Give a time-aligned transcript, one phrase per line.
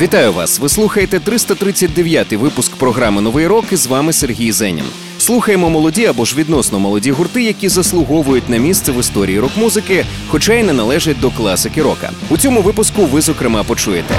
[0.00, 0.58] Вітаю вас!
[0.58, 3.64] Ви слухаєте 339-й випуск програми Новий рок.
[3.72, 4.84] і З вами Сергій Зенін.
[5.18, 10.52] Слухаємо молоді або ж відносно молоді гурти, які заслуговують на місце в історії рок-музики, хоча
[10.54, 12.10] й не належать до класики рока.
[12.28, 14.14] У цьому випуску ви зокрема почуєте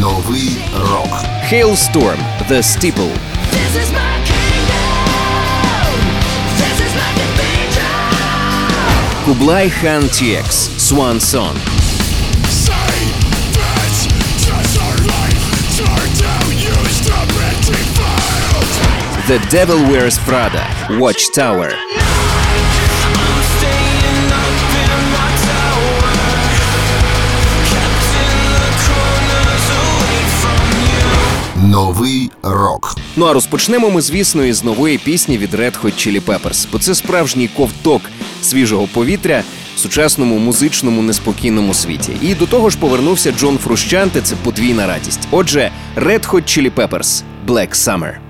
[0.00, 2.18] Новий рок Hailstorm–
[2.50, 3.12] The Steeple
[3.52, 4.90] This is my kingdom.
[6.60, 7.10] This is my.
[9.26, 10.46] Kublai Khan TX–
[10.88, 11.54] Swan Song
[19.30, 20.64] The Devil Wears Prada–
[21.00, 21.70] Watchtower.
[31.56, 36.66] Новий рок Ну а розпочнемо ми, звісно, із нової пісні від Red Hot Chili Peppers,
[36.72, 38.02] бо це справжній ковток
[38.42, 39.42] свіжого повітря
[39.76, 42.12] в сучасному музичному неспокійному світі.
[42.22, 44.20] І до того ж повернувся Джон Фрущанте.
[44.20, 45.28] Це подвійна радість.
[45.30, 48.29] Отже, Red Hot Chili Peppers– Black Summer.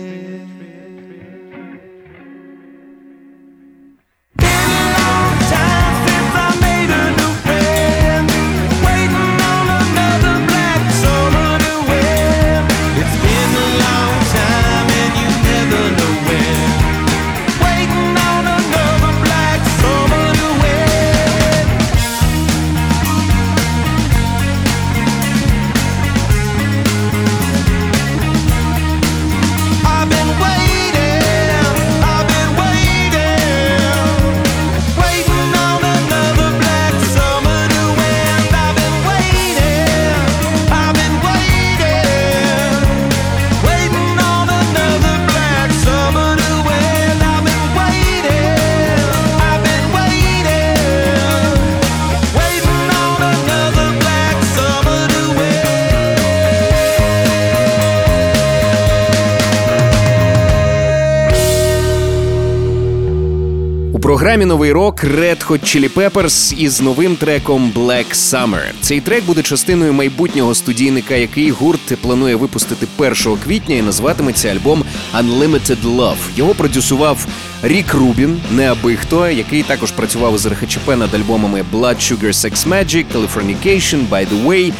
[64.11, 68.61] Програмі новий рок Red Hot Chili Peppers із новим треком Black Summer.
[68.81, 73.13] Цей трек буде частиною майбутнього студійника, який гурт планує випустити 1
[73.43, 74.83] квітня і назватиметься альбом
[75.19, 76.15] Unlimited Love.
[76.35, 77.27] Його продюсував
[77.63, 82.67] Рік Рубін, не аби хто, який також працював із РХЧП над альбомами Blood Sugar Sex
[82.67, 84.73] Magic, Californication, By the Way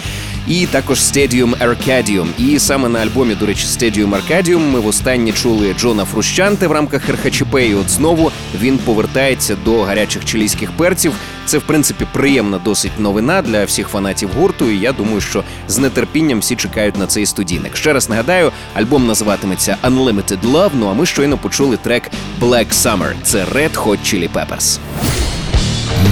[0.47, 2.27] і також Stadium Arcadium.
[2.37, 7.09] І саме на альбомі, до речі, Stadium Arcadium ми востаннє чули Джона Фрущанте в рамках
[7.09, 7.55] РХЧП.
[7.55, 11.13] І от знову він повертається до гарячих чилійських перців.
[11.45, 14.69] Це в принципі приємна досить новина для всіх фанатів гурту.
[14.69, 17.75] І я думаю, що з нетерпінням всі чекають на цей студійник.
[17.75, 20.71] Ще раз нагадаю, альбом називатиметься Unlimited Love.
[20.73, 22.11] Ну а ми щойно почули трек
[22.41, 23.11] Black Summer.
[23.23, 24.79] Це Red Hot Chili Peppers.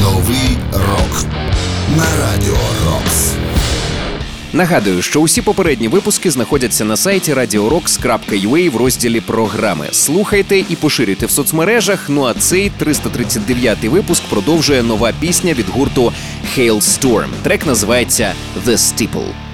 [0.01, 1.25] Новий рок
[1.97, 3.28] на радіо Рокс.
[4.53, 9.87] Нагадую, що усі попередні випуски знаходяться на сайті radiorocks.ua в розділі програми.
[9.91, 12.09] Слухайте і поширюйте в соцмережах.
[12.09, 16.13] Ну а цей 339-й випуск продовжує нова пісня від гурту
[16.57, 17.29] Hailstorm.
[17.43, 18.33] Трек називається
[18.65, 19.48] The Steeple.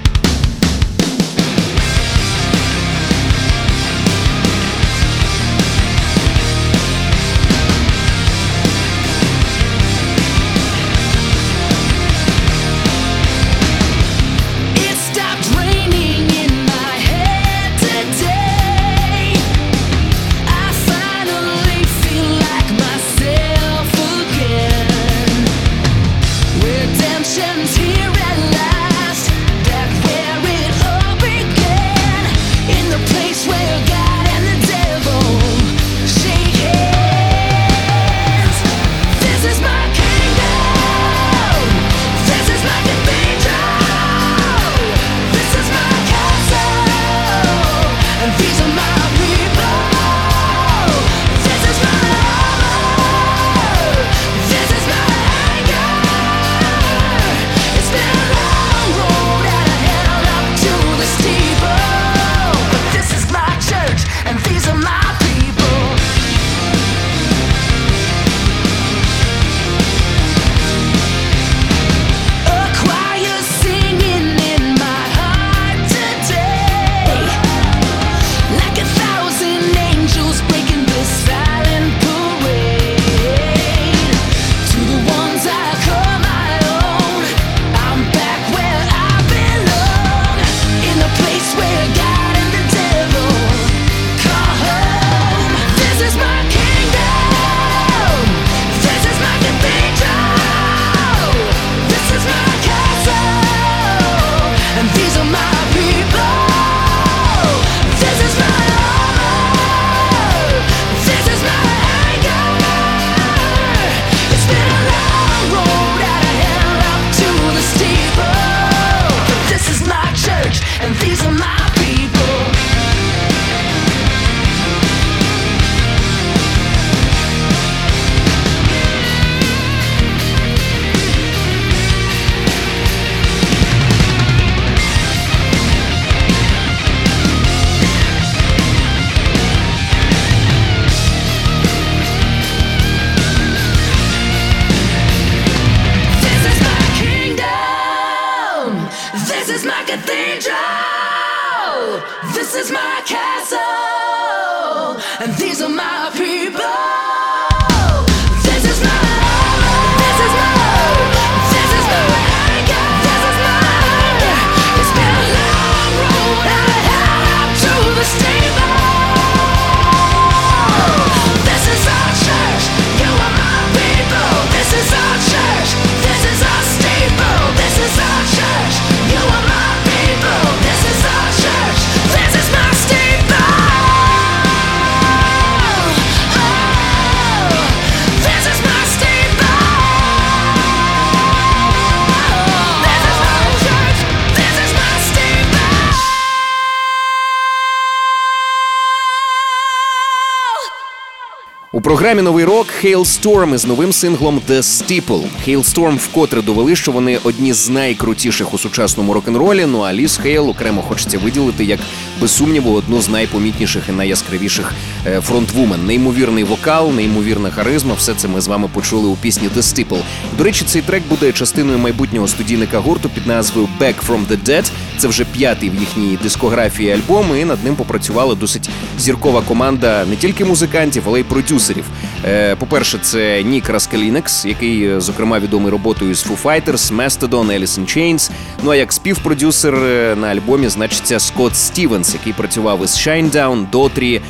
[201.86, 205.22] Програмі Новий рок Hailstorm із новим синглом The Steeple.
[205.46, 209.66] Hailstorm вкотре довели, що вони одні з найкрутіших у сучасному рок-н-ролі.
[209.66, 211.80] Ну а Ліс Хейл окремо хочеться виділити як
[212.20, 214.72] без сумніву одну з найпомітніших і найяскравіших
[215.06, 215.86] е, фронтвумен.
[215.86, 217.94] Неймовірний вокал, неймовірна харизма.
[217.94, 220.02] Все це ми з вами почули у пісні The Steeple.
[220.38, 224.70] До речі, цей трек буде частиною майбутнього студійника гурту під назвою Back from the Dead.
[224.98, 230.16] Це вже п'ятий в їхній дискографії альбом, і над ним попрацювала досить зіркова команда не
[230.16, 231.75] тільки музикантів, але й продюсерів.
[231.76, 231.84] Продюсерів.
[232.24, 237.80] Е, По-перше, це Нік Раскалінекс, який, е, зокрема, відомий роботою з Foo Fighters, Mastodon, Alice
[237.80, 238.30] in Chains.
[238.62, 244.20] Ну а як співпродюсер е, на альбомі значиться Скотт Стівенс, який працював із Shinedown, Дотрі.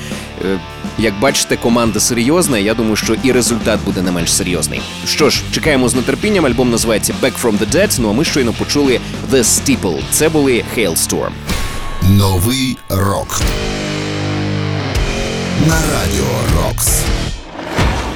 [0.98, 2.58] Як бачите, команда серйозна.
[2.58, 4.80] Я думаю, що і результат буде не менш серйозний.
[5.06, 6.46] Що ж, чекаємо з нетерпінням.
[6.46, 7.96] Альбом називається Back from the Dead.
[8.00, 9.00] Ну а ми щойно почули
[9.32, 10.00] The Steeple.
[10.10, 11.30] Це були Hailstorm.
[12.02, 13.40] Новий рок.
[15.68, 16.24] На радіо
[16.56, 17.02] Рокс.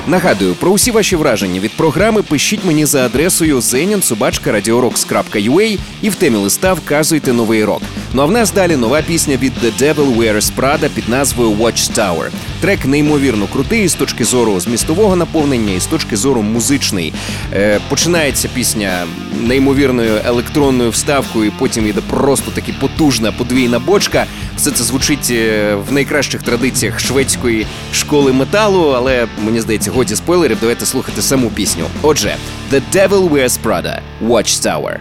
[0.06, 6.36] Нагадую, про усі ваші враження від програми пишіть мені за адресою zeninsobachka.radiorocks.ua і в темі
[6.36, 7.82] листа вказуйте новий рок.
[8.12, 12.28] Ну а в нас далі нова пісня від The Devil Wears Prada під назвою Watchtower.
[12.60, 17.12] Трек неймовірно крутий з точки зору змістового наповнення і з точки зору музичний.
[17.52, 19.06] Е, починається пісня
[19.40, 24.26] неймовірною електронною вставкою, і потім йде просто таки потужна подвійна бочка.
[24.56, 30.58] Все це звучить е, в найкращих традиціях шведської школи металу, але мені здається, годі спойлерів.
[30.60, 31.84] Давайте слухати саму пісню.
[32.02, 32.36] Отже,
[32.72, 33.98] The Devil Wears Prada,
[34.28, 34.96] Watchtower.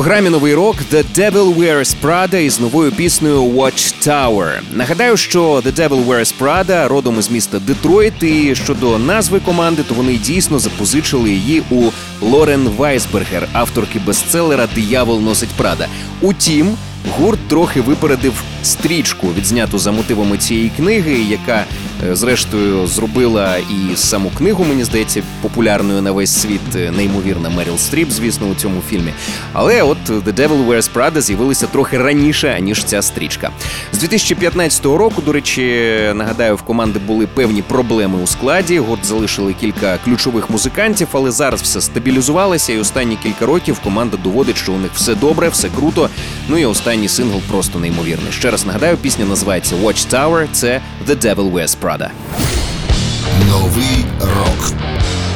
[0.00, 4.50] Програмі Новий рок The Devil Wears Prada із новою піснею Watchtower.
[4.74, 9.94] Нагадаю, що The Devil Wears Prada родом із міста Детройт, і щодо назви команди, то
[9.94, 11.90] вони дійсно запозичили її у
[12.20, 15.86] Лорен Вайсбергер, авторки бестселера Диявол носить Прада.
[16.20, 16.76] Утім,
[17.18, 21.64] гурт трохи випередив стрічку, відзняту за мотивами цієї книги, яка
[22.10, 26.60] е, зрештою зробила і саму книгу, мені здається, популярною на весь світ.
[26.76, 29.12] е, Неймовірна Меріл Стріп, звісно, у цьому фільмі.
[29.52, 33.50] Але от The Devil Wears Prada з'явилися трохи раніше, ніж ця стрічка.
[33.92, 38.78] З 2015 року, до речі, нагадаю, в команди були певні проблеми у складі.
[38.78, 44.56] Гурт залишили кілька ключових музикантів, але зараз все стабілізувалося, і останні кілька років команда доводить,
[44.56, 46.08] що у них все добре, все круто.
[46.48, 48.32] Ну і останній сингл просто неймовірний.
[48.32, 52.08] Ще раз нагадаю, пісня називається Watchtower, Це The Devil Wears Prada.
[53.48, 54.72] Новий рок.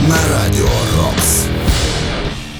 [0.08, 1.44] На радіо Рокс.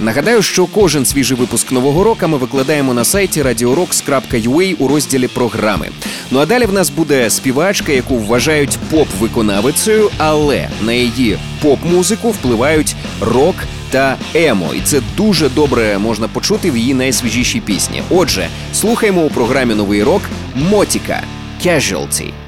[0.01, 5.89] Нагадаю, що кожен свіжий випуск нового року ми викладаємо на сайті radiorocks.ua у розділі програми.
[6.31, 12.97] Ну а далі в нас буде співачка, яку вважають поп-виконавицею, але на її поп-музику впливають
[13.21, 13.55] рок
[13.91, 18.03] та емо, і це дуже добре можна почути в її найсвіжішій пісні.
[18.11, 20.23] Отже, слухаємо у програмі Новий рок
[20.57, 21.23] Mothica
[21.65, 22.44] Casualty.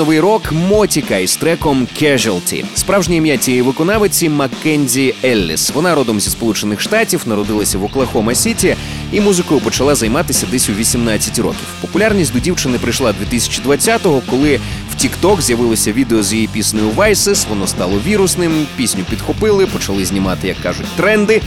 [0.00, 2.64] Новий рок Mothica із треком Casualty.
[2.74, 5.70] Справжнє ім'я цієї виконавиці Маккензі Елліс.
[5.74, 8.76] Вона родом зі Сполучених Штатів, народилася в Оклахома Сіті
[9.12, 11.66] і музикою почала займатися десь у 18 років.
[11.80, 14.60] Популярність до дівчини прийшла 2020-го, коли
[14.90, 18.66] в TikTok з'явилося відео з її піснею Vices, Воно стало вірусним.
[18.76, 21.40] Пісню підхопили, почали знімати, як кажуть, тренди.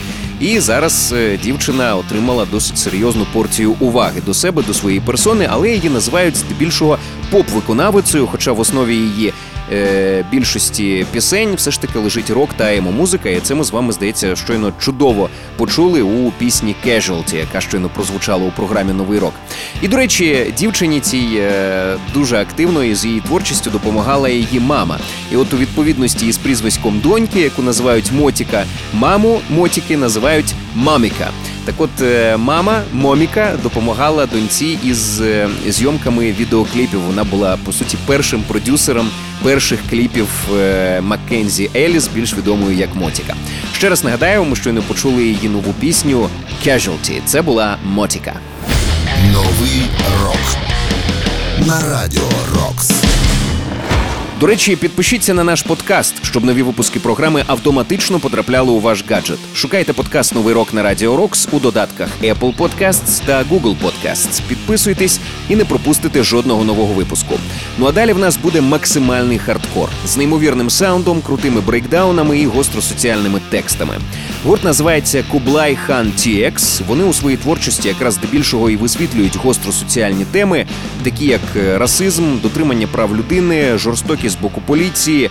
[0.43, 5.69] І зараз е, дівчина отримала досить серйозну порцію уваги до себе, до своєї персони, але
[5.71, 6.97] її називають здебільшого
[7.31, 9.33] поп-виконавицею, хоча в основі її
[9.71, 13.93] е, більшості пісень все ж таки лежить рок та емо-музика, і це ми з вами
[13.93, 19.33] здається щойно чудово почули у пісні Casualty, яка щойно прозвучала у програмі Новий рок.
[19.81, 24.99] І до речі, дівчині цій е, дуже активно і з її творчістю допомагала її мама.
[25.31, 31.31] І от у відповідності із прізвиськом доньки, яку називають Mothica, маму Мотіки називають Маміка.
[31.65, 37.01] Так от е, мама Моміка допомагала доньці із е, зйомками відеокліпів.
[37.01, 39.09] Вона була по суті першим продюсером
[39.43, 43.35] перших кліпів е, Маккензі Елліс, більш відомою як Mothica.
[43.77, 46.29] Ще раз нагадаю, ми щойно почули її нову пісню
[46.65, 47.21] Casualty.
[47.25, 48.33] Це була Mothica.
[49.33, 49.81] Новий
[50.23, 50.57] рок
[51.67, 53.02] на радіо Рокс.
[54.43, 59.39] До речі, підпишіться на наш подкаст, щоб нові випуски програми автоматично потрапляли у ваш гаджет.
[59.55, 63.92] Шукайте подкаст Новий рок на Радіо Рокс у додатках Apple Podcasts та Google Podcasts.
[64.47, 67.39] Підписуйтесь і не пропустите жодного нового випуску.
[67.77, 73.41] Ну а далі в нас буде максимальний хардкор з неймовірним саундом, крутими брейкдаунами і гостросоціальними
[73.49, 73.93] текстами.
[74.45, 76.81] Гурт називається Kublai Khan TX.
[76.87, 80.65] Вони у своїй творчості якраз здебільшого і висвітлюють гостросоціальні теми,
[81.03, 85.29] такі як е, расизм, дотримання прав людини, жорстокість з боку поліції,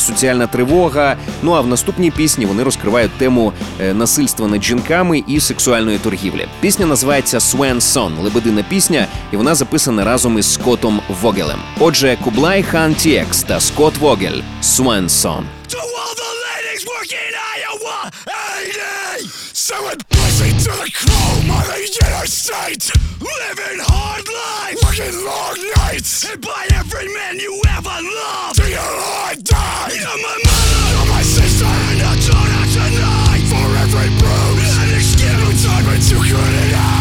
[0.00, 1.16] соціальна тривога.
[1.42, 6.46] Ну а в наступній пісні вони розкривають тему е, насильства над жінками і сексуальної торгівлі.
[6.60, 7.80] Пісня називається Swan.
[7.80, 11.58] Сон лебедина пісня, і вона записана разом із Скоттом Вогелем.
[11.80, 15.42] Отже, Кублай Хан TX та Скотт Вогель Swan Song.
[15.68, 20.29] To all the ladies working Iowa 80 Selling pussy
[20.60, 27.08] to the chrome on the interstate Living hard life Working long nights And by every
[27.14, 29.92] man you ever loved Till your heart died.
[29.96, 35.64] You're my mother You're my sister And a daughter tonight For every bruise And excuse
[35.64, 36.99] Time when you couldn't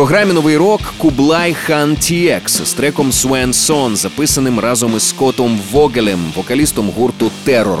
[0.00, 6.18] програмі новий рок Kublai Khan TX з треком Swan Song, записаним разом із Скоттом Вогелем,
[6.36, 7.78] вокалістом гурту Terror.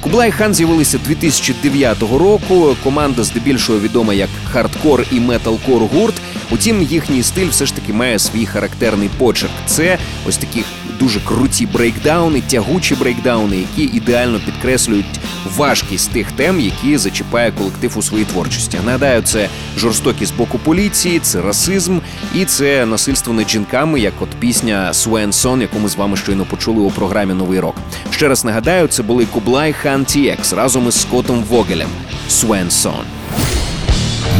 [0.00, 2.76] Kublai Khan з'явилися 2009 року.
[2.84, 6.14] Команда здебільшого відома як хардкор і металкор гурт.
[6.52, 9.52] Утім, їхній стиль все ж таки має свій характерний почерк.
[9.66, 10.64] Це ось такі
[10.98, 15.20] дуже круті брейкдауни, тягучі брейкдауни, які ідеально підкреслюють
[15.56, 18.78] важкість тих тем, які зачіпає колектив у своїй творчості.
[18.84, 21.98] Нагадаю, це жорстокість з боку поліції, це расизм
[22.34, 26.44] і це насильство над жінками, як от пісня Swan Song, яку ми з вами щойно
[26.44, 27.74] почули у програмі Новий рок.
[28.10, 31.88] Ще раз нагадаю, це були Kublai Khan TX разом із Скоттом Вогелем.
[32.28, 33.04] Swan Song.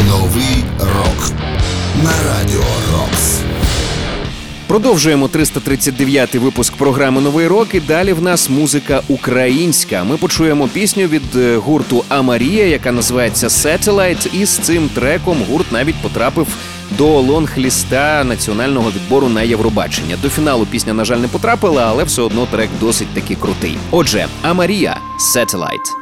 [0.09, 1.33] Новий рок
[2.05, 3.41] на радіо Рокс.
[4.67, 7.75] Продовжуємо 339-й випуск програми Новий рок.
[7.75, 10.05] І далі в нас музика українська.
[10.05, 14.35] Ми почуємо пісню від е, гурту Амарія, яка називається Satellite.
[14.35, 16.47] І з цим треком гурт навіть потрапив
[16.99, 20.17] до лонг-ліста національного відбору на Євробачення.
[20.23, 23.79] До фіналу пісня, на жаль, не потрапила, але все одно трек досить таки крутий.
[23.91, 24.97] Отже, Амарія
[25.37, 26.02] Satellite.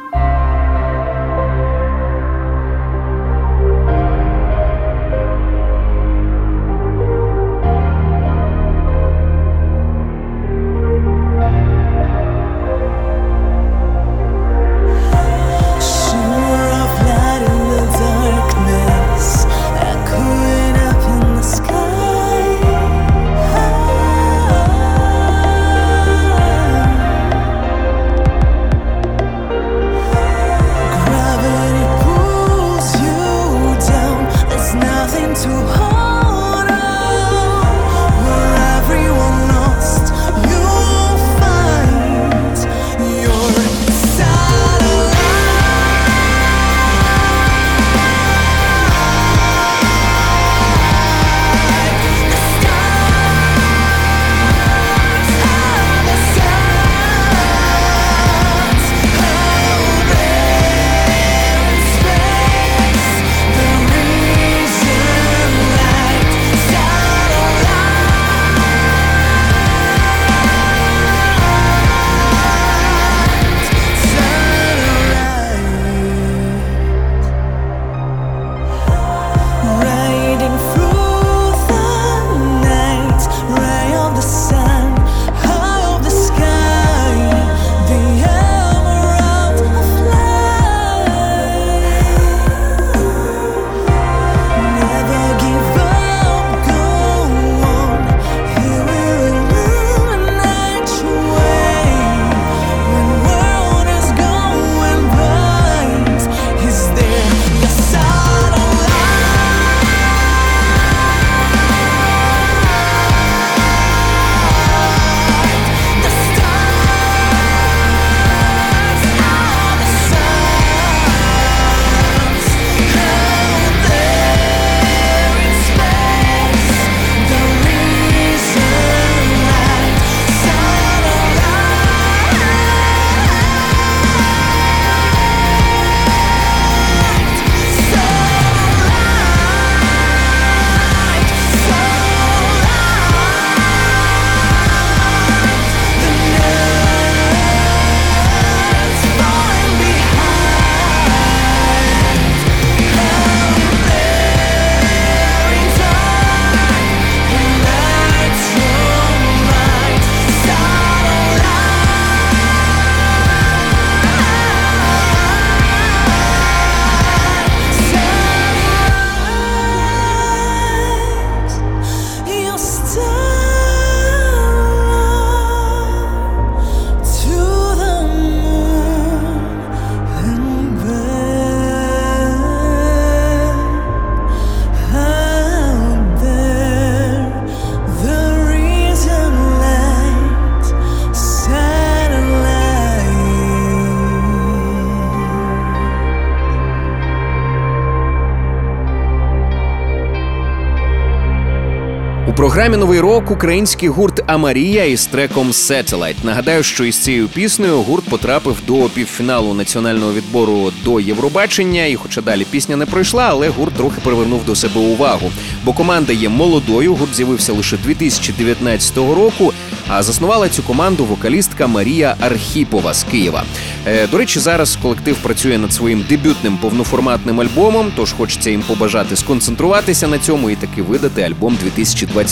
[202.41, 206.15] Програмі новий рок український гурт Амарія із треком Satellite.
[206.23, 211.85] Нагадаю, що із цією піснею гурт потрапив до півфіналу національного відбору до Євробачення.
[211.85, 215.31] І, хоча далі пісня не пройшла, але гурт трохи привернув до себе увагу.
[215.63, 216.95] Бо команда є молодою.
[216.95, 219.53] Гурт з'явився лише 2019 року.
[219.87, 223.43] А заснувала цю команду вокалістка Марія Архіпова з Києва.
[223.87, 227.91] Е, До речі, зараз колектив працює над своїм дебютним повноформатним альбомом.
[227.95, 231.57] Тож хочеться їм побажати сконцентруватися на цьому і таки видати альбом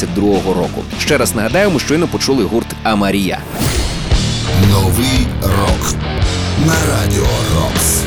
[0.06, 0.84] 2022 року.
[1.00, 3.40] Ще раз нагадаю, ми щойно почули гурт Амарія.
[4.72, 5.96] Новий рок
[6.66, 8.04] на радіо Рокс.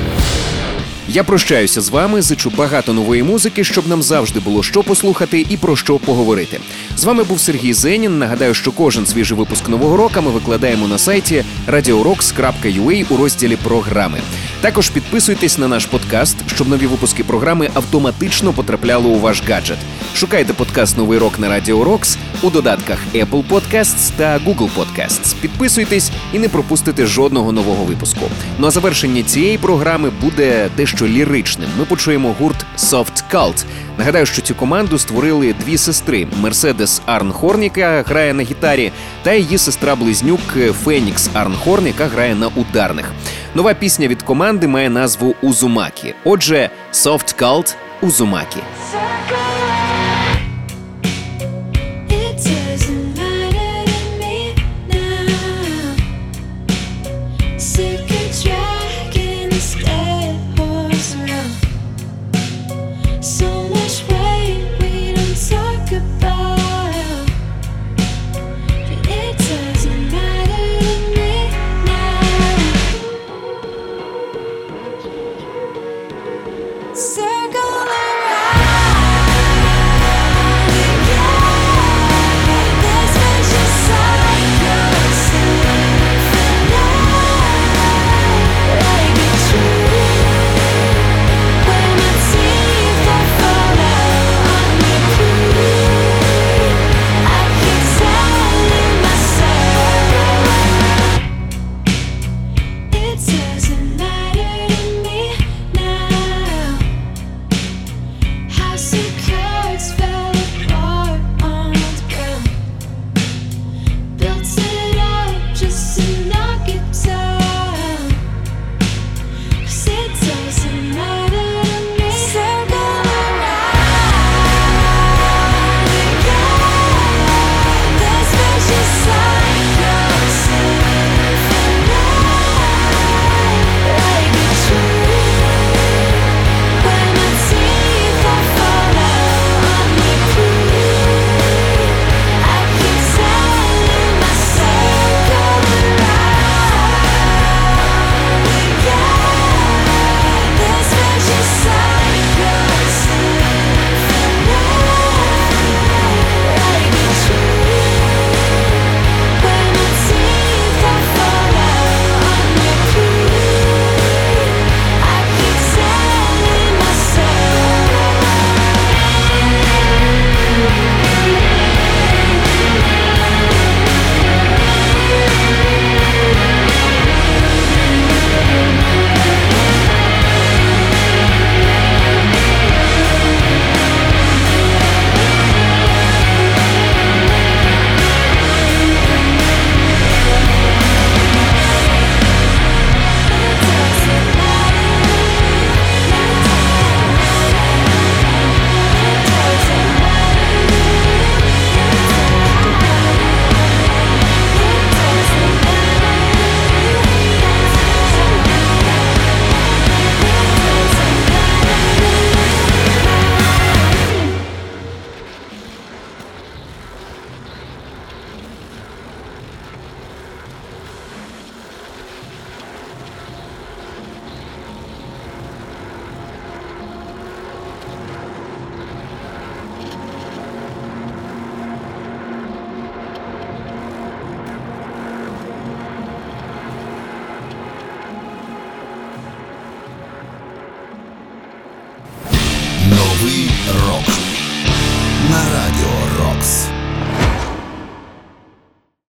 [1.09, 5.57] Я прощаюся з вами, зичу багато нової музики, щоб нам завжди було що послухати і
[5.57, 6.61] про що поговорити.
[6.97, 8.19] З вами був Сергій Зенін.
[8.19, 14.19] Нагадаю, що кожен свіжий випуск нового року ми викладаємо на сайті radiorocks.ua у розділі програми.
[14.63, 19.79] Також підписуйтесь на наш подкаст, щоб нові випуски програми автоматично потрапляли у ваш гаджет.
[20.15, 25.35] Шукайте подкаст Новий рок на Радіо Рокс у додатках Apple Podcasts та Google Podcasts.
[25.41, 28.21] Підписуйтесь і не пропустите жодного нового випуску.
[28.59, 31.71] Ну а завершення цієї програми буде дещо ліричним.
[31.79, 33.65] Ми почуємо гурт Soft Cult.
[33.99, 39.59] Нагадаю, що цю команду створили дві сестри: Мерседес Арнхорн, яка грає на гітарі, та її
[39.59, 43.13] сестра-близнюк Фенікс Арнхорн, яка грає на ударних.
[43.55, 46.15] Нова пісня від команди має назву Узумакі.
[46.25, 48.61] Отже, Soft Cult Узумакі.